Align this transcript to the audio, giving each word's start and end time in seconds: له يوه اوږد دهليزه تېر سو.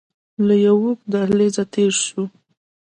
له 0.47 0.55
يوه 0.65 0.81
اوږد 0.89 1.05
دهليزه 1.13 1.63
تېر 1.73 1.93
سو. 2.05 2.21